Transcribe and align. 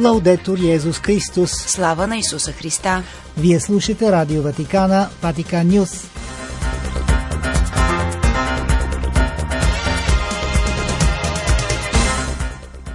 Лаудетор 0.00 0.58
Йезус 0.58 0.98
Христос. 0.98 1.50
Слава 1.50 2.06
на 2.06 2.16
Исуса 2.16 2.52
Христа. 2.52 3.02
Вие 3.36 3.60
слушате 3.60 4.12
Радио 4.12 4.42
Ватикана, 4.42 5.08
Ватикан 5.22 5.68
Нюс. 5.68 6.10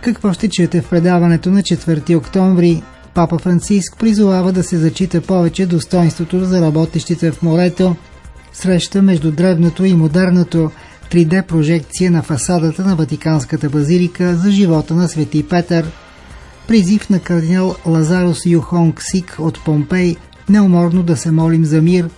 Какво 0.02 0.34
ще 0.34 0.50
чуете 0.50 0.81
в 0.81 0.89
предаването 0.89 1.50
на 1.50 1.61
4 1.61 2.18
октомври? 2.18 2.84
Папа 3.13 3.39
Франциск 3.39 3.97
призовава 3.99 4.51
да 4.51 4.63
се 4.63 4.77
зачита 4.77 5.21
повече 5.21 5.65
достоинството 5.65 6.45
за 6.45 6.61
работещите 6.61 7.31
в 7.31 7.41
морето. 7.41 7.95
Среща 8.54 9.01
между 9.01 9.31
древното 9.31 9.85
и 9.85 9.93
модерното 9.93 10.71
3D 11.11 11.45
прожекция 11.45 12.11
на 12.11 12.23
фасадата 12.23 12.85
на 12.85 12.95
Ватиканската 12.95 13.70
базилика 13.70 14.35
за 14.35 14.51
живота 14.51 14.93
на 14.93 15.07
Свети 15.07 15.47
Петър. 15.47 15.86
Призив 16.67 17.09
на 17.09 17.19
кардинал 17.19 17.75
Лазарос 17.85 18.45
Юхонг 18.45 19.01
Сик 19.01 19.35
от 19.39 19.63
Помпей 19.65 20.15
неуморно 20.49 21.03
да 21.03 21.17
се 21.17 21.31
молим 21.31 21.65
за 21.65 21.81
мир. 21.81 22.09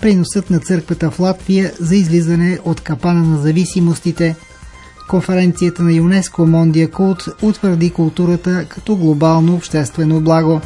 Приносът 0.00 0.50
на 0.50 0.60
църквата 0.60 1.10
в 1.10 1.20
Латвия 1.20 1.72
за 1.80 1.96
излизане 1.96 2.58
от 2.64 2.80
капана 2.80 3.22
на 3.22 3.38
зависимостите– 3.38 4.36
Конференцията 5.08 5.82
на 5.82 5.92
ЮНЕСКО 5.92 6.46
Мондия 6.46 6.90
Култ 6.90 7.24
утвърди 7.42 7.90
културата 7.90 8.66
като 8.68 8.96
глобално 8.96 9.54
обществено 9.54 10.20
благо. 10.20 10.60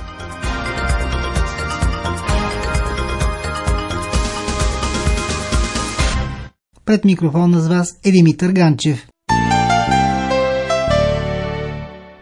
Пред 6.84 7.05
микрофона 7.05 7.60
с 7.60 7.69
вас 7.69 7.88
е 8.05 8.10
Димитър 8.10 8.52
Ганчев. 8.52 9.06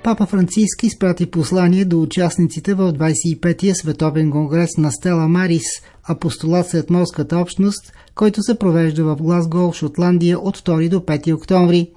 Папа 0.07 0.27
Франциск 0.27 0.83
изпрати 0.83 1.27
послание 1.27 1.85
до 1.85 2.03
участниците 2.03 2.75
в 2.75 2.93
25-я 2.93 3.75
Световен 3.75 4.31
конгрес 4.31 4.71
на 4.79 4.93
Стела 4.93 5.29
Марис, 5.29 5.65
апостолат 6.09 6.69
сред 6.69 6.91
морската 6.91 7.39
общност, 7.39 7.93
който 8.15 8.43
се 8.43 8.59
провежда 8.59 9.05
в 9.05 9.17
Глазгол, 9.17 9.73
Шотландия 9.73 10.39
от 10.39 10.59
2 10.59 10.89
до 10.89 11.01
5 11.01 11.35
октомври. 11.35 11.91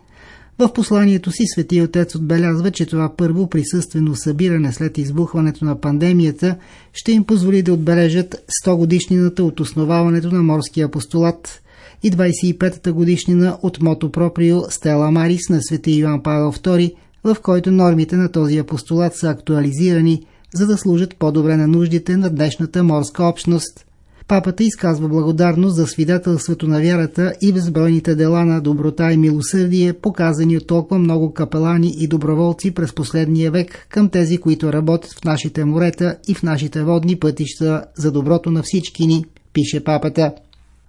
В 0.60 0.74
посланието 0.74 1.32
си 1.32 1.44
Свети 1.54 1.82
Отец 1.82 2.16
отбелязва, 2.16 2.72
че 2.72 2.86
това 2.86 3.16
първо 3.18 3.50
присъствено 3.50 4.16
събиране 4.16 4.74
след 4.74 4.98
избухването 4.98 5.66
на 5.66 5.82
пандемията 5.82 6.56
ще 6.94 7.12
им 7.12 7.24
позволи 7.24 7.62
да 7.62 7.74
отбележат 7.74 8.36
100 8.66 8.76
годишнината 8.76 9.44
от 9.44 9.60
основаването 9.60 10.32
на 10.32 10.44
морския 10.44 10.86
апостолат 10.86 11.62
и 12.04 12.12
25-та 12.12 12.92
годишнина 12.94 13.58
от 13.62 13.82
Мото 13.82 14.12
Проприо 14.12 14.62
Стела 14.70 15.12
Марис 15.12 15.50
на 15.50 15.62
Свети 15.62 15.92
Йоан 15.92 16.24
Павел 16.24 16.52
II, 16.52 16.94
в 17.24 17.38
който 17.42 17.72
нормите 17.72 18.16
на 18.16 18.32
този 18.32 18.58
апостолат 18.58 19.16
са 19.16 19.30
актуализирани, 19.30 20.26
за 20.56 20.68
да 20.68 20.78
служат 20.78 21.16
по-добре 21.20 21.58
на 21.58 21.68
нуждите 21.68 22.18
на 22.18 22.30
днешната 22.30 22.84
морска 22.84 23.24
общност– 23.24 23.86
Папата 24.30 24.64
изказва 24.64 25.08
благодарност 25.08 25.76
за 25.76 25.88
свидетелството 25.88 26.68
на 26.68 26.82
вярата 26.82 27.34
и 27.42 27.54
безбройните 27.54 28.16
дела 28.16 28.46
на 28.46 28.62
доброта 28.62 29.12
и 29.12 29.18
милосърдие, 29.18 29.94
показани 29.94 30.58
от 30.58 30.68
толкова 30.68 31.00
много 31.00 31.34
капелани 31.34 31.94
и 31.98 32.08
доброволци 32.08 32.72
през 32.72 32.94
последния 32.94 33.52
век 33.52 33.88
към 33.90 34.10
тези, 34.10 34.38
които 34.38 34.74
работят 34.74 35.12
в 35.14 35.24
нашите 35.24 35.66
морета 35.66 36.18
и 36.28 36.34
в 36.34 36.44
нашите 36.44 36.84
водни 36.84 37.16
пътища 37.16 37.84
за 37.98 38.12
доброто 38.12 38.52
на 38.52 38.64
всички 38.64 39.08
ни, 39.08 39.26
пише 39.54 39.84
папата. 39.84 40.32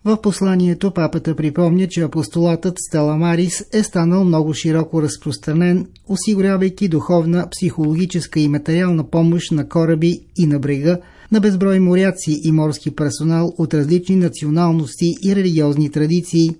В 0.05 0.21
посланието 0.23 0.91
папата 0.91 1.37
припомня, 1.37 1.87
че 1.89 2.03
апостолатът 2.03 2.75
Стела 2.79 3.17
Марис 3.17 3.65
е 3.73 3.83
станал 3.83 4.25
много 4.25 4.55
широко 4.55 5.03
разпространен, 5.03 5.87
осигурявайки 6.09 6.89
духовна, 6.89 7.49
психологическа 7.51 8.41
и 8.41 8.49
материална 8.49 9.11
помощ 9.11 9.53
на 9.53 9.69
кораби 9.69 10.21
и 10.37 10.47
на 10.47 10.59
брега, 10.59 10.99
на 11.33 11.41
безброй 11.41 11.81
моряци 11.81 12.41
и 12.45 12.53
морски 12.53 12.91
персонал 12.91 13.53
от 13.59 13.75
различни 13.75 14.17
националности 14.17 15.15
и 15.25 15.37
религиозни 15.37 15.91
традиции. 15.91 16.51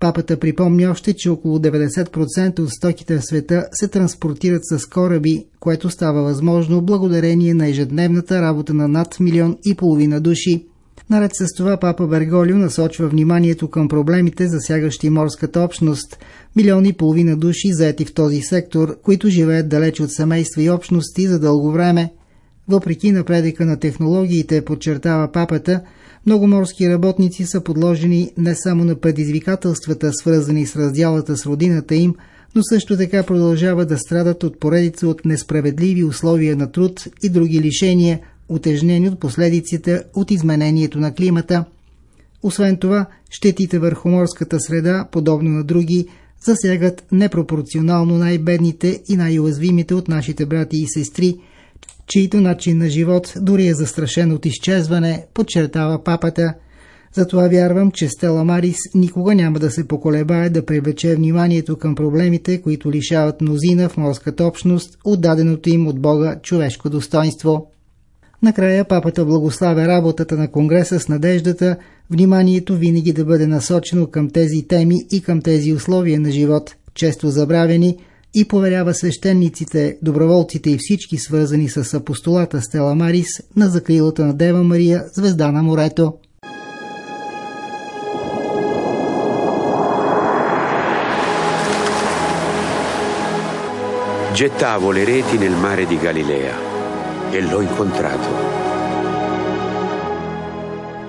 Папата 0.00 0.38
припомня 0.38 0.90
още, 0.90 1.12
че 1.12 1.30
около 1.30 1.58
90% 1.58 2.60
от 2.60 2.70
стоките 2.70 3.18
в 3.18 3.24
света 3.24 3.66
се 3.72 3.88
транспортират 3.88 4.62
с 4.64 4.86
кораби, 4.86 5.44
което 5.60 5.90
става 5.90 6.22
възможно 6.22 6.82
благодарение 6.82 7.54
на 7.54 7.68
ежедневната 7.68 8.42
работа 8.42 8.74
на 8.74 8.88
над 8.88 9.20
милион 9.20 9.56
и 9.64 9.74
половина 9.74 10.20
души. 10.20 10.66
Наред 11.10 11.30
с 11.34 11.54
това 11.56 11.76
папа 11.76 12.06
Берголио 12.06 12.56
насочва 12.56 13.08
вниманието 13.08 13.68
към 13.68 13.88
проблемите, 13.88 14.48
засягащи 14.48 15.10
морската 15.10 15.60
общност. 15.60 16.18
Милиони 16.56 16.88
и 16.88 16.92
половина 16.92 17.36
души 17.36 17.72
заети 17.72 18.04
в 18.04 18.14
този 18.14 18.40
сектор, 18.40 19.00
които 19.02 19.28
живеят 19.28 19.68
далеч 19.68 20.00
от 20.00 20.12
семейства 20.12 20.62
и 20.62 20.70
общности 20.70 21.28
за 21.28 21.38
дълго 21.38 21.72
време. 21.72 22.12
Въпреки 22.68 23.12
напредъка 23.12 23.66
на 23.66 23.78
технологиите, 23.78 24.64
подчертава 24.64 25.32
папата, 25.32 25.80
много 26.26 26.46
морски 26.46 26.88
работници 26.88 27.44
са 27.46 27.60
подложени 27.60 28.30
не 28.38 28.54
само 28.54 28.84
на 28.84 28.94
предизвикателствата, 28.94 30.12
свързани 30.12 30.66
с 30.66 30.76
раздялата 30.76 31.36
с 31.36 31.46
родината 31.46 31.94
им, 31.94 32.14
но 32.54 32.62
също 32.62 32.96
така 32.96 33.22
продължават 33.22 33.88
да 33.88 33.98
страдат 33.98 34.42
от 34.42 34.60
поредица 34.60 35.08
от 35.08 35.24
несправедливи 35.24 36.04
условия 36.04 36.56
на 36.56 36.72
труд 36.72 37.04
и 37.22 37.28
други 37.28 37.60
лишения, 37.60 38.20
утежнени 38.48 39.08
от 39.08 39.20
последиците 39.20 40.02
от 40.14 40.30
изменението 40.30 40.98
на 40.98 41.14
климата. 41.14 41.64
Освен 42.42 42.76
това, 42.76 43.06
щетите 43.30 43.78
върху 43.78 44.08
морската 44.08 44.60
среда, 44.60 45.08
подобно 45.12 45.50
на 45.50 45.64
други, 45.64 46.06
засягат 46.44 47.04
непропорционално 47.12 48.18
най-бедните 48.18 49.02
и 49.08 49.16
най-уязвимите 49.16 49.94
от 49.94 50.08
нашите 50.08 50.46
брати 50.46 50.76
и 50.76 50.88
сестри– 50.88 51.36
чието 52.06 52.40
начин 52.40 52.78
на 52.78 52.88
живот 52.88 53.34
дори 53.40 53.66
е 53.66 53.74
застрашен 53.74 54.32
от 54.32 54.46
изчезване, 54.46 55.26
подчертава 55.34 56.04
папата. 56.04 56.54
Затова 57.12 57.48
вярвам, 57.48 57.90
че 57.90 58.08
Стела 58.08 58.44
Марис 58.44 58.76
никога 58.94 59.34
няма 59.34 59.58
да 59.58 59.70
се 59.70 59.88
поколебае 59.88 60.50
да 60.50 60.66
привлече 60.66 61.14
вниманието 61.14 61.76
към 61.76 61.94
проблемите, 61.94 62.62
които 62.62 62.92
лишават 62.92 63.40
мнозина 63.40 63.88
в 63.88 63.96
морската 63.96 64.44
общност, 64.44 64.98
отдаденото 65.04 65.70
им 65.70 65.86
от 65.86 66.00
Бога 66.00 66.36
човешко 66.42 66.90
достоинство. 66.90 67.66
Накрая 68.46 68.84
папата 68.84 69.24
благославя 69.24 69.88
работата 69.88 70.36
на 70.36 70.50
Конгреса 70.50 71.00
с 71.00 71.08
надеждата, 71.08 71.76
вниманието 72.10 72.76
винаги 72.76 73.12
да 73.12 73.24
бъде 73.24 73.46
насочено 73.46 74.06
към 74.06 74.30
тези 74.30 74.66
теми 74.68 74.94
и 75.12 75.20
към 75.20 75.42
тези 75.42 75.72
условия 75.72 76.20
на 76.20 76.30
живот, 76.30 76.74
често 76.94 77.28
забравени, 77.28 77.96
и 78.34 78.48
поверява 78.48 78.94
свещениците, 78.94 79.98
доброволците 80.02 80.70
и 80.70 80.76
всички 80.78 81.18
свързани 81.18 81.68
с 81.68 81.94
апостолата 81.94 82.62
Стела 82.62 82.94
Марис 82.94 83.28
на 83.56 83.68
закрилата 83.68 84.26
на 84.26 84.34
Дева 84.34 84.62
Мария, 84.62 85.04
звезда 85.14 85.52
на 85.52 85.62
морето. 85.62 86.12
Gettavo 94.40 94.88
le 94.96 95.04
reti 95.12 95.36
nel 95.38 95.56
mare 95.66 95.84
di 95.86 95.98
Galilea 96.06 96.65
e 97.34 97.40
l'ho 97.42 97.60
incontrato. 97.62 98.28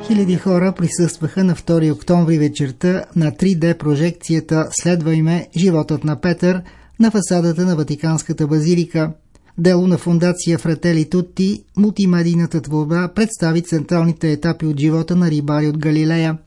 Хиляди 0.08 0.36
хора 0.36 0.72
присъстваха 0.72 1.44
на 1.44 1.56
2 1.56 1.94
октомври 1.94 2.38
вечерта 2.38 3.06
на 3.16 3.32
3D 3.32 3.78
прожекцията 3.78 4.68
Следвай 4.72 5.22
ме, 5.22 5.48
животът 5.58 6.04
на 6.04 6.22
Петър– 6.22 6.62
на 7.00 7.12
фасадата 7.12 7.66
на 7.66 7.76
Ватиканската 7.76 8.48
базилика. 8.48 9.12
Дело 9.58 9.88
на 9.88 9.98
фундация 9.98 10.58
Фратели 10.58 11.10
Тутти, 11.10 11.64
мултимедийната 11.78 12.62
творба 12.62 13.08
представи 13.16 13.62
централните 13.62 14.32
етапи 14.32 14.66
от 14.66 14.80
живота 14.80 15.16
на 15.16 15.32
рибари 15.32 15.68
от 15.68 15.78
Галилея. 15.78 16.38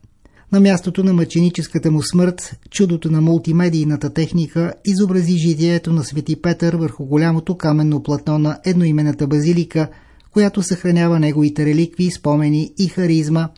На 0.51 0.59
мястото 0.59 1.03
на 1.03 1.13
мъченическата 1.13 1.91
му 1.91 2.03
смърт, 2.03 2.59
чудото 2.69 3.11
на 3.11 3.21
мултимедийната 3.21 4.13
техника 4.13 4.73
изобрази 4.85 5.37
житието 5.37 5.93
на 5.93 6.03
Свети 6.03 6.41
Петър 6.41 6.75
върху 6.75 7.05
голямото 7.05 7.57
каменно 7.57 8.03
платно 8.03 8.39
на 8.39 8.59
едноимената 8.65 9.27
базилика, 9.27 9.87
която 10.31 10.63
съхранява 10.63 11.19
неговите 11.19 11.65
реликви, 11.65 12.11
спомени 12.11 12.73
и 12.77 12.87
харизма. 12.87 13.49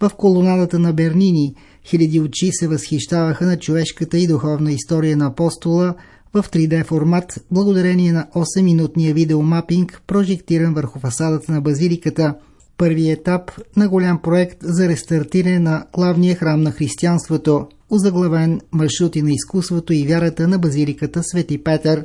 В 0.00 0.10
колонадата 0.16 0.78
на 0.78 0.92
Бернини 0.92 1.54
хиляди 1.84 2.20
очи 2.20 2.48
се 2.52 2.68
възхищаваха 2.68 3.46
на 3.46 3.58
човешката 3.58 4.18
и 4.18 4.26
духовна 4.26 4.72
история 4.72 5.16
на 5.16 5.26
апостола– 5.26 5.94
в 6.42 6.50
3D 6.50 6.84
формат, 6.84 7.44
благодарение 7.50 8.12
на 8.12 8.26
8-минутния 8.34 9.14
видеомапинг, 9.14 10.02
прожектиран 10.06 10.74
върху 10.74 10.98
фасадата 10.98 11.52
на 11.52 11.60
базиликата. 11.60 12.34
Първи 12.78 13.10
етап 13.10 13.50
на 13.76 13.88
голям 13.88 14.22
проект 14.22 14.58
за 14.62 14.88
рестартиране 14.88 15.58
на 15.58 15.86
главния 15.92 16.36
храм 16.36 16.62
на 16.62 16.70
християнството, 16.70 17.66
озаглавен 17.90 18.60
маршрути 18.72 19.22
на 19.22 19.32
изкуството 19.32 19.92
и 19.92 20.06
вярата 20.06 20.48
на 20.48 20.58
базиликата 20.58 21.22
Свети 21.22 21.64
Петър. 21.64 22.04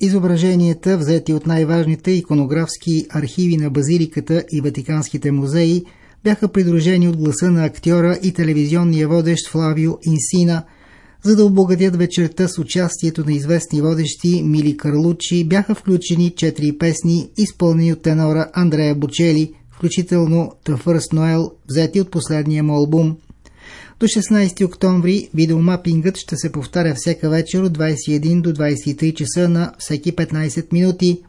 Изображенията, 0.00 0.98
взети 0.98 1.32
от 1.32 1.46
най-важните 1.46 2.10
иконографски 2.10 3.06
архиви 3.10 3.56
на 3.56 3.70
базиликата 3.70 4.44
и 4.52 4.60
Ватиканските 4.60 5.32
музеи, 5.32 5.84
бяха 6.24 6.48
придружени 6.48 7.08
от 7.08 7.16
гласа 7.16 7.50
на 7.50 7.64
актьора 7.64 8.18
и 8.22 8.32
телевизионния 8.32 9.08
водещ 9.08 9.48
Флавио 9.48 9.92
Инсина– 10.06 10.62
За 11.26 11.36
да 11.36 11.44
обогатят 11.44 11.96
вечерта 11.96 12.48
с 12.48 12.58
участието 12.58 13.24
на 13.24 13.32
известни 13.32 13.82
водещи 13.82 14.42
Мили 14.42 14.76
Карлучи 14.76 15.44
бяха 15.44 15.74
включени 15.74 16.30
четири 16.36 16.78
песни, 16.78 17.30
изпълнени 17.36 17.92
от 17.92 18.02
тенора 18.02 18.50
Андрея 18.54 18.94
Бочели, 18.94 19.52
включително 19.76 20.52
The 20.64 20.82
First 20.82 21.14
Noel, 21.14 21.50
взети 21.68 22.00
от 22.00 22.10
последния 22.10 22.62
му 22.62 22.74
албум. 22.74 23.16
До 24.00 24.06
16 24.06 24.64
октомври 24.64 25.28
видеомапингът 25.34 26.16
ще 26.16 26.36
се 26.36 26.52
повтаря 26.52 26.94
всяка 26.96 27.30
вечер 27.30 27.62
от 27.62 27.78
21 27.78 28.40
до 28.40 28.52
23 28.52 29.14
часа 29.14 29.48
на 29.48 29.72
всеки 29.78 30.12
15 30.12 30.72
минути. 30.72 31.22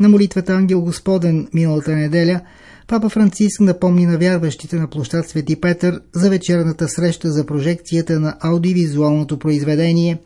На 0.00 0.08
молитвата 0.08 0.52
Ангел 0.52 0.80
Господен 0.80 1.48
миналата 1.54 1.96
неделя 1.96 2.40
Папа 2.88 3.08
Франциск 3.08 3.60
напомни 3.60 4.06
на 4.06 4.18
вярващите 4.18 4.76
на 4.76 4.88
площад 4.90 5.28
Свети 5.28 5.56
Петър 5.56 6.00
за 6.12 6.30
вечерната 6.30 6.88
среща 6.88 7.32
за 7.32 7.46
прожекцията 7.46 8.20
на 8.20 8.36
аудиовизуалното 8.40 9.38
произведение. 9.38 10.18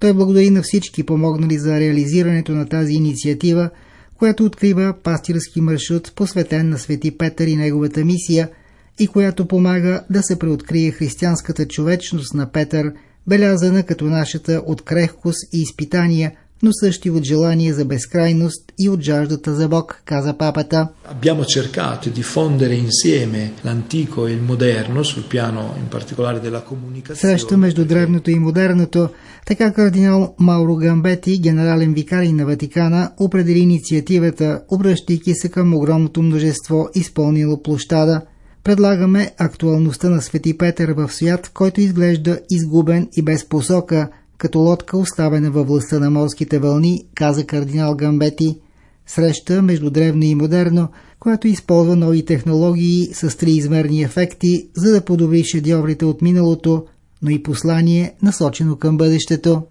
Той 0.00 0.12
благодари 0.12 0.50
на 0.50 0.62
всички 0.62 1.02
помогнали 1.02 1.58
за 1.58 1.80
реализирането 1.80 2.52
на 2.52 2.68
тази 2.68 2.92
инициатива, 2.92 3.70
която 4.18 4.44
открива 4.44 4.94
пастирски 5.02 5.60
маршрут, 5.60 6.12
посветен 6.14 6.68
на 6.68 6.78
Свети 6.78 7.18
Петър 7.18 7.46
и 7.46 7.56
неговата 7.56 8.04
мисия, 8.04 8.50
и 8.98 9.06
която 9.06 9.48
помага 9.48 10.04
да 10.10 10.22
се 10.22 10.38
преоткрие 10.38 10.90
християнската 10.90 11.68
човечност 11.68 12.34
на 12.34 12.52
Петър, 12.52 12.92
белязана 13.26 13.82
като 13.82 14.04
нашата 14.04 14.62
от 14.66 14.82
крехкост 14.82 15.54
и 15.54 15.62
изпитания– 15.62 16.32
но 16.62 16.70
също 16.72 17.08
и 17.08 17.10
от 17.10 17.24
желание 17.24 17.72
за 17.72 17.84
безкрайност 17.84 18.72
и 18.78 18.88
от 18.88 19.00
жаждата 19.02 19.54
за 19.54 19.68
Бог, 19.68 20.02
каза 20.04 20.34
папата. 20.38 20.88
Abbiamo 21.14 21.44
cercato 21.56 22.04
di 22.18 22.22
fondere 22.34 22.74
insieme 22.88 23.40
l'antico 23.66 24.18
e 24.26 24.32
il 24.36 24.42
moderno 24.50 25.02
sul 25.10 25.24
piano 25.34 25.62
in 25.82 25.88
particolare 25.96 26.38
della 26.40 26.62
comunicazione. 26.70 27.20
Среща 27.20 27.56
между 27.56 27.84
древното 27.84 28.30
и 28.30 28.38
модерното, 28.38 29.08
така 29.46 29.72
кардинал 29.72 30.34
Мауро 30.38 30.76
Гамбети, 30.76 31.38
генерален 31.38 31.94
викарий 31.94 32.32
на 32.32 32.46
Ватикана, 32.46 33.10
определи 33.18 33.58
инициативата, 33.58 34.62
обръщайки 34.68 35.34
се 35.34 35.48
към 35.48 35.74
огромното 35.74 36.22
множество, 36.22 36.88
изпълнило 36.94 37.62
площада. 37.62 38.20
Предлагаме 38.64 39.30
актуалността 39.38 40.10
на 40.10 40.22
Свети 40.22 40.58
Петър 40.58 40.92
в 40.92 41.12
свят, 41.12 41.50
който 41.54 41.80
изглежда 41.80 42.40
изгубен 42.50 43.08
и 43.16 43.22
без 43.22 43.48
посока, 43.48 44.08
като 44.38 44.58
лодка 44.58 44.98
оставена 44.98 45.50
във 45.50 45.66
властта 45.66 45.98
на 45.98 46.10
морските 46.10 46.58
вълни, 46.58 47.04
каза 47.14 47.46
кардинал 47.46 47.94
Гамбети, 47.94 48.58
среща 49.06 49.62
между 49.62 49.90
древно 49.90 50.24
и 50.24 50.34
модерно, 50.34 50.88
която 51.20 51.48
използва 51.48 51.96
нови 51.96 52.24
технологии 52.24 53.08
с 53.14 53.36
триизмерни 53.36 54.02
ефекти, 54.02 54.68
за 54.76 54.92
да 54.92 55.04
подобри 55.04 55.44
шедьоврите 55.44 56.04
от 56.04 56.22
миналото, 56.22 56.84
но 57.22 57.30
и 57.30 57.42
послание 57.42 58.14
насочено 58.22 58.76
към 58.76 58.96
бъдещето. 58.96 59.62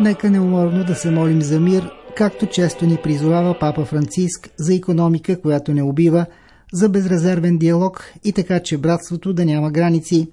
Нека 0.00 0.30
неуморно 0.30 0.84
да 0.84 0.94
се 0.94 1.10
молим 1.10 1.42
за 1.42 1.60
мир, 1.60 1.90
както 2.16 2.46
често 2.46 2.86
ни 2.86 2.98
призовава 3.02 3.56
Папа 3.60 3.84
Франциск 3.84 4.48
за 4.56 4.74
економика, 4.74 5.40
която 5.40 5.74
не 5.74 5.82
убива, 5.82 6.26
за 6.72 6.88
безрезервен 6.88 7.58
диалог 7.58 8.12
и 8.24 8.32
така, 8.32 8.60
че 8.60 8.78
братството 8.78 9.32
да 9.32 9.44
няма 9.44 9.70
граници. 9.70 10.28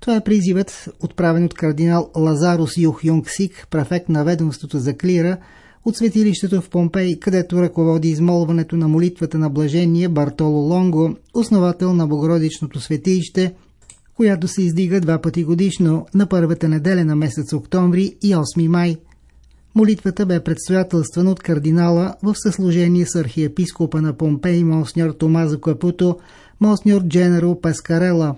Това 0.00 0.16
е 0.16 0.24
призивът, 0.24 0.88
отправен 1.00 1.44
от 1.44 1.54
кардинал 1.54 2.10
Лазарус 2.16 2.76
Юх 2.76 3.04
Юнг 3.04 3.30
Сик, 3.30 3.66
префект 3.70 4.08
на 4.08 4.24
ведомството 4.24 4.78
за 4.78 4.96
клира, 4.96 5.36
от 5.84 5.96
светилището 5.96 6.60
в 6.60 6.70
Помпей, 6.70 7.18
където 7.18 7.62
ръководи 7.62 8.08
измолването 8.08 8.76
на 8.76 8.88
молитвата 8.88 9.38
на 9.38 9.50
блажение 9.50 10.08
Бартоло 10.08 10.60
Лонго, 10.60 11.16
основател 11.34 11.92
на 11.92 12.06
Богородичното 12.06 12.80
светилище– 12.80 13.54
която 14.18 14.48
се 14.48 14.62
издига 14.62 15.00
два 15.00 15.20
пъти 15.20 15.44
годишно 15.44 16.06
на 16.14 16.26
първата 16.26 16.68
неделя 16.68 17.04
на 17.04 17.16
месец 17.16 17.52
октомври 17.52 18.16
и 18.22 18.34
8 18.34 18.68
май. 18.68 18.96
Молитвата 19.74 20.26
бе 20.26 20.44
предстоятелствана 20.44 21.30
от 21.30 21.40
кардинала 21.40 22.14
в 22.22 22.34
съслужение 22.36 23.06
с 23.06 23.14
архиепископа 23.14 24.02
на 24.02 24.12
Помпей 24.12 24.64
Монсньор 24.64 25.10
Томазо 25.10 25.60
Капуто, 25.60 26.18
Монсньор 26.60 27.02
Дженеро 27.02 27.60
Пескарела, 27.60 28.36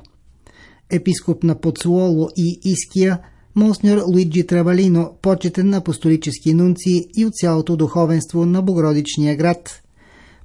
епископ 0.91 1.43
на 1.43 1.61
Поцуоло 1.61 2.29
и 2.37 2.61
Иския, 2.65 3.19
Монсньор 3.55 4.03
Луиджи 4.06 4.47
Тревалино, 4.47 5.12
почетен 5.23 5.75
апостолически 5.75 6.55
нунци 6.55 7.09
и 7.17 7.26
от 7.26 7.35
цялото 7.35 7.76
духовенство 7.76 8.47
на 8.47 8.62
Богородичния 8.62 9.37
град. 9.37 9.83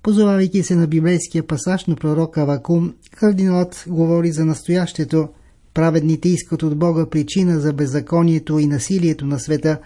Позовавайки 0.05 0.63
се 0.63 0.75
на 0.75 0.87
библейския 0.87 1.47
пасаж 1.47 1.85
на 1.85 1.95
пророка 1.95 2.45
Вакум, 2.45 2.93
кардиналът 3.15 3.85
говори 3.87 4.31
за 4.31 4.45
настоящето. 4.45 5.27
Праведните 5.73 6.29
искат 6.29 6.63
от 6.63 6.77
Бога 6.77 7.05
причина 7.05 7.59
за 7.59 7.73
беззаконието 7.73 8.59
и 8.59 8.67
насилието 8.67 9.25
на 9.25 9.39
света. 9.39 9.79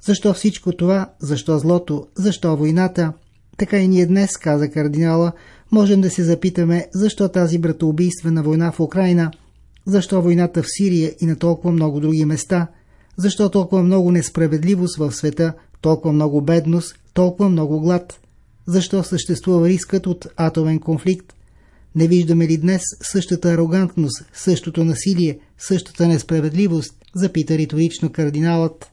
Защо 0.00 0.34
всичко 0.34 0.72
това? 0.72 1.10
Защо 1.20 1.58
злото? 1.58 2.06
Защо 2.14 2.56
войната? 2.56 3.12
Така 3.56 3.78
и 3.78 3.88
ние 3.88 4.06
днес, 4.06 4.36
каза 4.36 4.70
кардинала, 4.70 5.32
можем 5.72 6.00
да 6.00 6.10
се 6.10 6.22
запитаме 6.22 6.86
защо 6.92 7.28
тази 7.28 7.58
братоубийствена 7.58 8.42
война 8.42 8.72
в 8.72 8.80
Украина, 8.80 9.30
защо 9.86 10.22
войната 10.22 10.62
в 10.62 10.66
Сирия 10.68 11.12
и 11.20 11.26
на 11.26 11.36
толкова 11.36 11.72
много 11.72 12.00
други 12.00 12.24
места, 12.24 12.66
защо 13.16 13.48
толкова 13.48 13.82
много 13.82 14.10
несправедливост 14.10 14.98
в 14.98 15.12
света, 15.12 15.52
толкова 15.80 16.12
много 16.12 16.40
бедност, 16.40 16.98
толкова 17.14 17.48
много 17.48 17.80
глад– 17.80 18.20
защо 18.66 19.02
съществува 19.02 19.68
рискът 19.68 20.06
от 20.06 20.26
атомен 20.36 20.78
конфликт? 20.80 21.34
Не 21.94 22.08
виждаме 22.08 22.48
ли 22.48 22.56
днес 22.56 22.82
същата 23.02 23.48
арогантност, 23.48 24.24
същото 24.32 24.84
насилие, 24.84 25.38
същата 25.58 26.08
несправедливост? 26.08 26.94
Запита 27.14 27.58
риторично 27.58 28.12
кардиналът. 28.12 28.90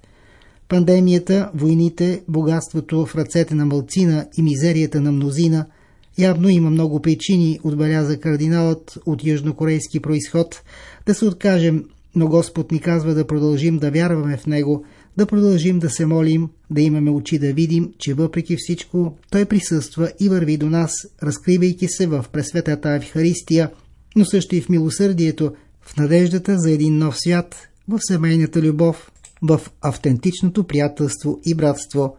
Пандемията, 0.70 1.52
войните, 1.56 2.22
богатството 2.28 3.06
в 3.06 3.16
ръцете 3.16 3.56
на 3.56 3.66
мълцина 3.66 4.28
и 4.38 4.42
мизерията 4.42 5.02
на 5.02 5.12
мнозина– 5.12 5.66
Явно 6.18 6.50
има 6.50 6.70
много 6.70 7.02
причини, 7.02 7.60
отбеляза 7.64 8.20
кардиналът 8.20 8.98
от 9.06 9.26
южнокорейски 9.26 10.00
происход, 10.00 10.62
да 11.06 11.14
се 11.14 11.26
откажем, 11.26 11.86
но 12.16 12.28
Господ 12.28 12.72
ни 12.72 12.80
казва 12.80 13.14
да 13.14 13.28
продължим 13.28 13.78
да 13.78 13.92
вярваме 13.92 14.38
в 14.38 14.48
Него– 14.48 14.86
да 15.18 15.26
продължим 15.26 15.80
да 15.80 15.90
се 15.90 16.06
молим, 16.06 16.50
да 16.70 16.82
имаме 16.82 17.12
очи 17.12 17.40
да 17.40 17.54
видим, 17.54 17.94
че 17.98 18.14
въпреки 18.14 18.56
всичко 18.60 19.18
Той 19.32 19.46
присъства 19.46 20.12
и 20.20 20.30
върви 20.30 20.58
до 20.58 20.70
нас, 20.70 20.94
разкривайки 21.24 21.88
се 21.88 22.08
в 22.08 22.26
пресветата 22.32 22.90
Евхаристия, 22.90 23.72
но 24.16 24.26
също 24.26 24.56
и 24.56 24.62
в 24.62 24.70
милосърдието, 24.70 25.54
в 25.82 25.98
надеждата 25.98 26.60
за 26.60 26.72
един 26.72 26.98
нов 26.98 27.18
свят, 27.18 27.56
в 27.88 28.00
семейната 28.02 28.62
любов, 28.62 29.12
в 29.42 29.62
автентичното 29.82 30.64
приятелство 30.64 31.40
и 31.46 31.56
братство. 31.56 32.16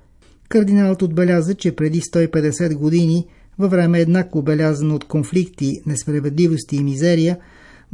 Кардиналът 0.49 1.03
отбеляза, 1.03 1.55
че 1.55 1.77
преди 1.77 2.01
150 2.01 2.75
години, 2.75 3.27
във 3.59 3.71
време 3.71 4.01
еднакво 4.01 4.43
белязано 4.43 4.95
от 4.95 5.05
конфликти, 5.05 5.81
несправедливости 5.87 6.77
и 6.77 6.85
мизерия, 6.85 7.39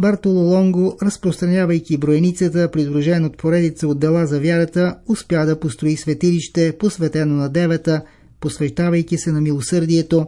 Бартоло 0.01 0.41
Лонго, 0.41 0.97
разпространявайки 1.03 1.97
броеницата, 1.97 2.71
придружен 2.71 3.25
от 3.25 3.37
поредица 3.37 3.89
от 3.89 3.99
дела 3.99 4.27
за 4.27 4.41
вярата, 4.41 4.97
успя 5.09 5.47
да 5.47 5.61
построи 5.61 5.97
светилище, 5.97 6.77
посветено 6.79 7.35
на 7.35 7.49
девета, 7.49 8.03
посвещавайки 8.41 9.19
се 9.19 9.33
на 9.33 9.41
милосърдието, 9.41 10.27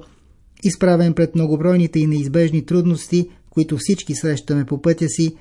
изправен 0.62 1.14
пред 1.14 1.34
многобройните 1.34 2.00
и 2.00 2.06
неизбежни 2.06 2.66
трудности, 2.66 3.28
които 3.50 3.76
всички 3.78 4.14
срещаме 4.14 4.64
по 4.64 4.82
пътя 4.82 5.08
си, 5.08 5.34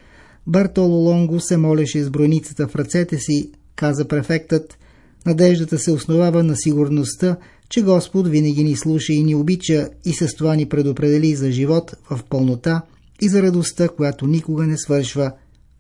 Бартоло 0.48 0.96
Лонго 0.96 1.40
се 1.40 1.58
молеше 1.58 2.04
с 2.04 2.10
броеницата 2.10 2.68
в 2.68 2.76
ръцете 2.76 3.18
си, 3.18 3.52
каза 3.76 4.08
префектът. 4.08 4.78
Надеждата 5.26 5.80
се 5.80 5.92
основава 5.92 6.44
на 6.44 6.56
сигурността, 6.56 7.38
че 7.70 7.82
Господ 7.82 8.28
винаги 8.28 8.64
ни 8.64 8.76
слуша 8.76 9.14
и 9.14 9.24
ни 9.24 9.36
обича 9.36 9.90
и 10.06 10.14
с 10.14 10.28
това 10.38 10.56
ни 10.56 10.66
предопредели 10.66 11.36
за 11.36 11.52
живот 11.52 11.96
в 12.10 12.20
пълнота– 12.30 12.82
и 13.22 13.30
за 13.30 13.44
радостта, 13.44 13.90
която 13.90 14.28
никога 14.28 14.64
не 14.64 14.78
свършва. 14.78 15.32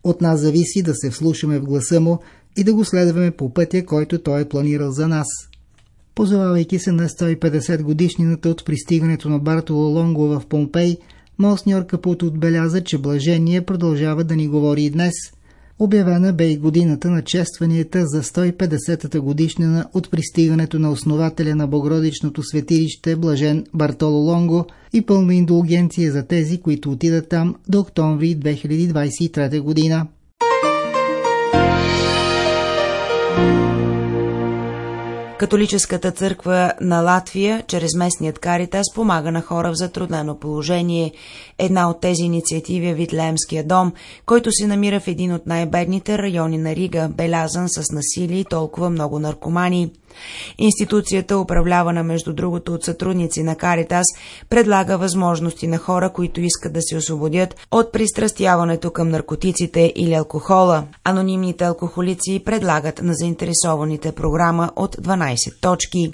От 0.03 0.21
нас 0.21 0.39
зависи 0.39 0.81
да 0.81 0.95
се 0.95 1.09
вслушаме 1.09 1.59
в 1.59 1.63
гласа 1.63 1.99
му 1.99 2.19
и 2.57 2.63
да 2.63 2.73
го 2.73 2.85
следваме 2.85 3.31
по 3.31 3.53
пътя, 3.53 3.85
който 3.85 4.19
той 4.19 4.41
е 4.41 4.49
планирал 4.49 4.91
за 4.91 5.07
нас. 5.07 5.27
Позовавайки 6.15 6.79
се 6.79 6.91
на 6.91 7.09
150 7.09 7.81
годишнината 7.81 8.49
от 8.49 8.65
пристигането 8.65 9.29
на 9.29 9.39
Бартоло 9.39 9.89
Лонго 9.89 10.27
в 10.27 10.43
Помпей, 10.49 10.97
Мосньор 11.37 11.85
Капут 11.85 12.23
отбеляза, 12.23 12.83
че 12.83 12.97
блажение 12.97 13.65
продължава 13.65 14.23
да 14.23 14.35
ни 14.35 14.47
говори 14.47 14.83
и 14.83 14.89
днес– 14.89 15.13
Обявена 15.81 16.33
бе 16.33 16.51
и 16.51 16.57
годината 16.57 17.09
на 17.09 17.21
честванията 17.21 18.05
за 18.05 18.23
150-та 18.23 19.21
годишнина 19.21 19.85
от 19.93 20.11
пристигането 20.11 20.79
на 20.79 20.91
основателя 20.91 21.55
на 21.55 21.67
Богородичното 21.67 22.43
светилище 22.43 23.15
Блажен 23.15 23.65
Бартоло 23.73 24.17
Лонго 24.17 24.65
и 24.93 25.01
пълна 25.01 25.35
индулгенция 25.35 26.11
за 26.11 26.23
тези, 26.23 26.57
които 26.57 26.91
отидат 26.91 27.29
там 27.29 27.55
до 27.67 27.79
октомври 27.79 28.37
2023 28.37 29.61
година. 29.61 30.07
Католическата 35.39 36.11
църква 36.11 36.73
на 36.81 37.01
Латвия, 37.01 37.63
чрез 37.67 37.95
местният 37.95 38.39
Каритас, 38.39 38.93
помага 38.95 39.31
на 39.31 39.41
хора 39.41 39.71
в 39.71 39.75
затруднено 39.75 40.39
положение. 40.39 41.11
Една 41.57 41.89
от 41.89 42.01
тези 42.01 42.23
инициативи 42.23 42.87
е 42.87 42.93
Витлеемския 42.93 43.63
дом, 43.63 43.93
който 44.25 44.51
се 44.51 44.67
намира 44.67 44.99
в 44.99 45.07
един 45.07 45.33
от 45.33 45.47
най-бедните 45.47 46.17
райони 46.17 46.57
на 46.57 46.75
Рига, 46.75 47.09
белязан 47.17 47.69
с 47.69 47.83
насилие 47.91 48.39
и 48.39 48.45
толкова 48.45 48.89
много 48.89 49.19
наркомани. 49.19 49.91
Институцията, 50.57 51.39
управлявана 51.39 52.03
между 52.03 52.33
другото 52.33 52.73
от 52.73 52.83
сътрудници 52.83 53.43
на 53.43 53.55
Каритас, 53.55 54.05
предлага 54.49 54.97
възможности 54.97 55.67
на 55.67 55.77
хора, 55.77 56.09
които 56.09 56.41
искат 56.41 56.73
да 56.73 56.81
се 56.81 56.97
освободят 56.97 57.55
от 57.71 57.91
пристрастяването 57.91 58.91
към 58.91 59.09
наркотиците 59.09 59.93
или 59.95 60.13
алкохола. 60.13 60.83
Анонимните 61.03 61.63
алкохолици 61.63 62.41
предлагат 62.45 63.01
на 63.01 63.13
заинтересованите 63.13 64.11
програма 64.11 64.71
от 64.75 64.95
12 64.95 65.61
точки. 65.61 66.11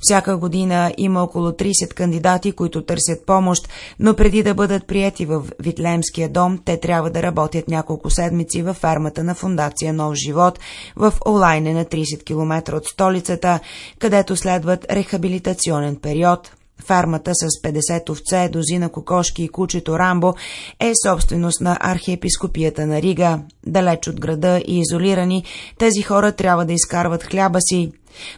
Всяка 0.00 0.36
година 0.36 0.92
има 0.98 1.22
около 1.22 1.50
30 1.50 1.94
кандидати, 1.94 2.52
които 2.52 2.82
търсят 2.82 3.26
помощ, 3.26 3.68
но 4.00 4.14
преди 4.14 4.42
да 4.42 4.54
бъдат 4.54 4.86
прияти 4.86 5.26
в 5.26 5.42
Витлеемския 5.58 6.28
дом, 6.28 6.58
те 6.64 6.80
трябва 6.80 7.10
да 7.10 7.22
работят 7.22 7.68
няколко 7.68 8.10
седмици 8.10 8.62
във 8.62 8.76
фермата 8.76 9.24
на 9.24 9.34
фундация 9.34 9.92
Нов 9.92 10.14
живот 10.14 10.58
в 10.96 11.12
Олайне 11.28 11.74
на 11.74 11.84
30 11.84 12.24
км 12.24 12.76
от 12.76 12.86
столицата, 12.86 13.60
където 13.98 14.36
следват 14.36 14.86
рехабилитационен 14.90 15.96
период. 15.96 16.50
Фармата 16.84 17.32
с 17.34 17.46
50 17.62 18.10
овце, 18.10 18.48
дозина 18.48 18.88
кокошки 18.88 19.42
и 19.42 19.48
кучето 19.48 19.98
Рамбо 19.98 20.34
е 20.80 20.92
собственост 21.06 21.60
на 21.60 21.78
архиепископията 21.80 22.86
на 22.86 23.02
Рига. 23.02 23.38
Далеч 23.66 24.08
от 24.08 24.20
града 24.20 24.62
и 24.66 24.80
изолирани, 24.80 25.44
тези 25.78 26.02
хора 26.02 26.32
трябва 26.32 26.66
да 26.66 26.72
изкарват 26.72 27.24
хляба 27.24 27.60
си. 27.60 27.92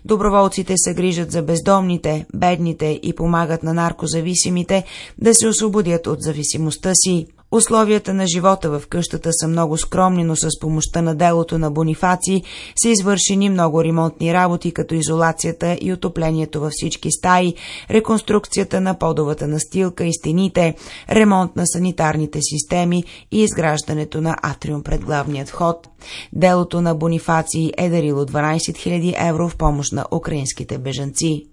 Доброволците 0.04 0.74
се 0.76 0.94
грижат 0.94 1.32
за 1.32 1.42
бездомните, 1.42 2.26
бедните 2.34 3.00
и 3.02 3.12
помагат 3.14 3.62
на 3.62 3.74
наркозависимите 3.74 4.84
да 5.18 5.34
се 5.34 5.48
освободят 5.48 6.06
от 6.06 6.22
зависимостта 6.22 6.92
си. 6.94 7.26
Условията 7.52 8.14
на 8.14 8.26
живота 8.26 8.70
в 8.70 8.82
къщата 8.88 9.30
са 9.32 9.48
много 9.48 9.76
скромни, 9.76 10.24
но 10.24 10.36
с 10.36 10.48
помощта 10.60 11.02
на 11.02 11.14
делото 11.14 11.58
на 11.58 11.70
Бонифаци 11.70 12.42
са 12.82 12.88
извършени 12.88 13.48
много 13.50 13.84
ремонтни 13.84 14.34
работи, 14.34 14.72
като 14.72 14.94
изолацията 14.94 15.78
и 15.80 15.92
отоплението 15.92 16.60
във 16.60 16.72
всички 16.72 17.10
стаи, 17.10 17.54
реконструкцията 17.90 18.80
на 18.80 18.98
подовата 18.98 19.48
настилка 19.48 20.04
и 20.04 20.12
стените, 20.12 20.74
ремонт 21.10 21.56
на 21.56 21.66
санитарните 21.66 22.38
системи 22.42 23.04
и 23.32 23.42
изграждането 23.42 24.20
на 24.20 24.36
атриум 24.42 24.82
пред 24.82 25.04
главният 25.04 25.48
вход. 25.48 25.88
Делото 26.32 26.80
на 26.80 26.94
Бонифаци 26.94 27.72
е 27.76 27.88
дарило 27.88 28.24
12 28.24 28.58
000 28.58 29.28
евро 29.28 29.48
в 29.48 29.56
помощ 29.56 29.92
на 29.92 30.04
украинските 30.12 30.78
бежанци. 30.78 31.44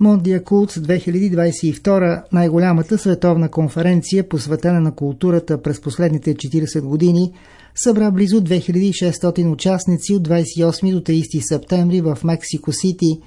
Мондия 0.00 0.44
Култ 0.44 0.72
2022, 0.72 2.22
най-голямата 2.32 2.98
световна 2.98 3.50
конференция, 3.50 4.28
посветена 4.28 4.80
на 4.80 4.94
културата 4.94 5.62
през 5.62 5.80
последните 5.80 6.34
40 6.34 6.80
години, 6.80 7.32
събра 7.74 8.10
близо 8.10 8.40
2600 8.40 9.52
участници 9.52 10.14
от 10.14 10.28
28 10.28 10.92
до 10.92 11.00
30 11.00 11.40
септември 11.40 12.00
в 12.00 12.18
Мексико 12.24 12.72
Сити. 12.72 13.20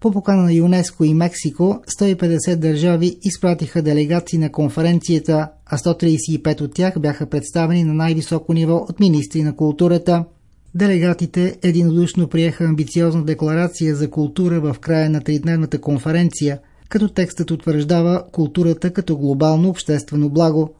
По 0.00 0.10
покана 0.10 0.42
на 0.42 0.52
ЮНЕСКО 0.52 1.04
и 1.04 1.14
Мексико, 1.14 1.80
150 2.00 2.56
държави 2.56 3.18
изпратиха 3.22 3.82
делегации 3.82 4.38
на 4.38 4.52
конференцията, 4.52 5.48
а 5.66 5.78
135 5.78 6.60
от 6.60 6.74
тях 6.74 7.00
бяха 7.00 7.26
представени 7.26 7.84
на 7.84 7.94
най-високо 7.94 8.52
ниво 8.52 8.76
от 8.76 9.00
министри 9.00 9.42
на 9.42 9.56
културата– 9.56 10.24
Делегатите 10.76 11.58
единодушно 11.62 12.28
приеха 12.28 12.64
амбициозна 12.64 13.24
декларация 13.24 13.96
за 13.96 14.10
култура 14.10 14.60
в 14.60 14.76
края 14.80 15.10
на 15.10 15.20
тридневната 15.20 15.80
конференция, 15.80 16.58
като 16.88 17.08
текстът 17.08 17.50
утвърждава 17.50 18.24
културата 18.32 18.92
като 18.92 19.16
глобално 19.16 19.68
обществено 19.68 20.30
благо. 20.30 20.74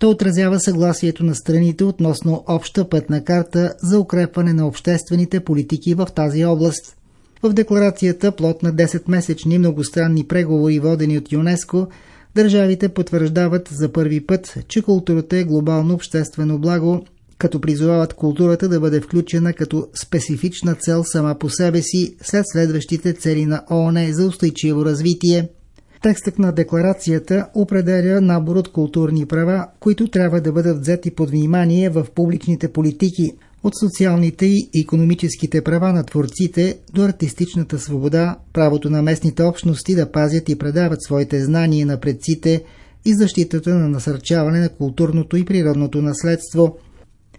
То 0.00 0.10
отразява 0.10 0.60
съгласието 0.60 1.24
на 1.24 1.34
страните 1.34 1.84
относно 1.84 2.44
обща 2.48 2.88
пътна 2.88 3.24
карта 3.24 3.74
за 3.82 4.00
укрепване 4.00 4.52
на 4.52 4.66
обществените 4.66 5.40
политики 5.40 5.94
в 5.94 6.08
тази 6.14 6.44
област. 6.44 6.96
В 7.42 7.52
декларацията, 7.52 8.32
плод 8.32 8.62
на 8.62 8.72
10-месечни 8.72 9.58
многостранни 9.58 10.26
преговори, 10.26 10.78
водени 10.78 11.18
от 11.18 11.32
ЮНЕСКО, 11.32 11.86
държавите 12.34 12.88
потвърждават 12.88 13.68
за 13.72 13.92
първи 13.92 14.26
път, 14.26 14.58
че 14.68 14.82
културата 14.82 15.36
е 15.36 15.44
глобално 15.44 15.94
обществено 15.94 16.58
благо 16.58 17.04
като 17.40 17.60
призовават 17.60 18.14
културата 18.14 18.68
да 18.68 18.80
бъде 18.80 19.00
включена 19.00 19.52
като 19.52 19.86
специфична 20.02 20.74
цел 20.74 21.04
сама 21.04 21.36
по 21.38 21.50
себе 21.50 21.82
си 21.82 22.14
след 22.22 22.44
следващите 22.52 23.12
цели 23.12 23.46
на 23.46 23.62
ООН 23.70 24.12
за 24.12 24.26
устойчиво 24.26 24.84
развитие. 24.84 25.48
Текстът 26.02 26.38
на 26.38 26.52
декларацията 26.52 27.46
определя 27.54 28.20
набор 28.20 28.56
от 28.56 28.72
културни 28.72 29.26
права, 29.26 29.66
които 29.80 30.08
трябва 30.08 30.40
да 30.40 30.52
бъдат 30.52 30.80
взети 30.80 31.10
под 31.10 31.30
внимание 31.30 31.90
в 31.90 32.06
публичните 32.14 32.72
политики, 32.72 33.32
от 33.64 33.72
социалните 33.80 34.46
и 34.46 34.70
економическите 34.84 35.62
права 35.62 35.92
на 35.92 36.04
творците 36.04 36.78
до 36.94 37.02
артистичната 37.02 37.78
свобода, 37.78 38.36
правото 38.52 38.90
на 38.90 39.02
местните 39.02 39.42
общности 39.42 39.94
да 39.94 40.12
пазят 40.12 40.48
и 40.48 40.58
предават 40.58 41.02
своите 41.02 41.44
знания 41.44 41.86
на 41.86 42.00
предците 42.00 42.64
и 43.04 43.14
защитата 43.14 43.74
на 43.74 43.88
насърчаване 43.88 44.60
на 44.60 44.68
културното 44.68 45.36
и 45.36 45.44
природното 45.44 46.02
наследство– 46.02 46.76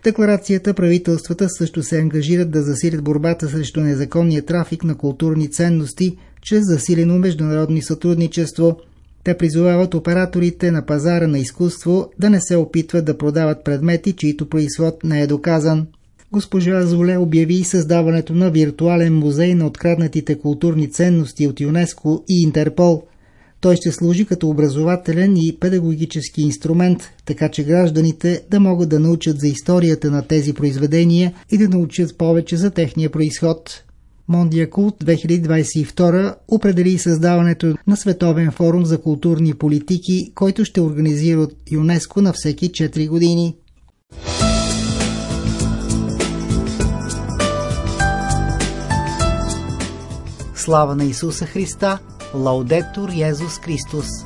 декларацията 0.04 0.74
правителствата 0.74 1.50
също 1.50 1.84
се 1.84 2.00
ангажират 2.00 2.52
да 2.52 2.64
засилят 2.64 3.04
борбата 3.04 3.50
срещу 3.50 3.82
незаконния 3.82 4.46
трафик 4.46 4.84
на 4.84 4.96
културни 4.96 5.52
ценности 5.52 6.18
чрез 6.42 6.66
засилено 6.66 7.18
международни 7.18 7.82
сътрудничество. 7.82 8.78
Те 9.24 9.38
призовават 9.38 9.94
операторите 9.94 10.72
на 10.72 10.86
пазара 10.86 11.28
на 11.28 11.40
изкуство 11.40 12.12
да 12.20 12.30
не 12.30 12.42
се 12.42 12.56
опитват 12.56 13.06
да 13.06 13.18
продават 13.18 13.64
предмети, 13.64 14.14
чието 14.14 14.50
происход 14.50 15.04
не 15.04 15.22
е 15.22 15.28
доказан. 15.28 15.88
Госпожа 16.32 16.86
Золе 16.86 17.18
обяви 17.18 17.64
създаването 17.64 18.34
на 18.34 18.52
виртуален 18.52 19.14
музей 19.14 19.56
на 19.56 19.66
откраднатите 19.66 20.40
културни 20.40 20.92
ценности 20.92 21.48
от 21.48 21.60
ЮНЕСКО 21.60 22.24
и 22.30 22.42
Интерпол– 22.44 23.04
той 23.62 23.76
ще 23.76 23.92
служи 23.92 24.26
като 24.26 24.50
образователен 24.50 25.38
и 25.38 25.58
педагогически 25.60 26.42
инструмент, 26.42 27.00
така 27.26 27.50
че 27.50 27.64
гражданите 27.64 28.44
да 28.52 28.60
могат 28.60 28.90
да 28.90 29.00
научат 29.00 29.40
за 29.40 29.48
историята 29.48 30.12
на 30.12 30.28
тези 30.28 30.54
произведения 30.54 31.34
и 31.52 31.58
да 31.58 31.70
научат 31.70 32.18
повече 32.18 32.58
за 32.58 32.72
техния 32.72 33.10
происход. 33.10 33.84
Мондия 34.28 34.70
Култ 34.70 34.96
2022 35.04 36.36
определи 36.48 36.98
създаването 36.98 37.76
на 37.88 37.98
Световен 37.98 38.52
форум 38.52 38.86
за 38.86 39.02
културни 39.02 39.54
политики, 39.54 40.32
който 40.36 40.66
ще 40.66 40.82
организира 40.82 41.40
от 41.40 41.54
ЮНЕСКО 41.72 42.22
на 42.22 42.34
всеки 42.34 42.70
4 42.70 43.10
години. 43.10 43.56
Слава 50.56 50.96
на 50.96 51.04
Исуса 51.04 51.46
Христа! 51.46 52.00
Лаудетур 52.34 53.10
Йезус 53.10 53.60
Христос. 53.60 54.26